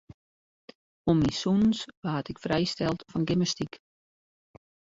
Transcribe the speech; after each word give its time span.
Om 1.09 1.15
myn 1.19 1.33
sûnens 1.39 1.79
waard 2.03 2.27
ik 2.31 2.41
frijsteld 2.43 2.99
fan 3.09 3.27
gymnastyk. 3.29 3.73